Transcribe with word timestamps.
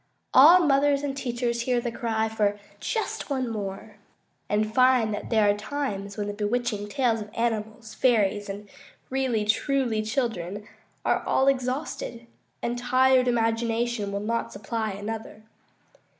All 0.33 0.61
mothers 0.61 1.03
and 1.03 1.15
teachers 1.15 1.61
hear 1.61 1.79
the 1.79 1.91
cry 1.91 2.27
for 2.27 2.57
"just 2.79 3.29
one 3.29 3.47
more," 3.47 3.97
and 4.49 4.73
find 4.73 5.13
that 5.13 5.29
there 5.29 5.47
are 5.47 5.53
times 5.55 6.17
when 6.17 6.25
the 6.25 6.33
bewitching 6.33 6.89
tales 6.89 7.21
of 7.21 7.29
animals, 7.35 7.93
fairies, 7.93 8.49
and 8.49 8.67
"really 9.11 9.45
truly" 9.45 10.01
children 10.01 10.67
are 11.05 11.21
all 11.27 11.47
exhausted, 11.47 12.25
and 12.63 12.79
tired 12.79 13.27
imagination 13.27 14.11
will 14.11 14.19
not 14.21 14.51
supply 14.51 14.89
another. 14.93 15.43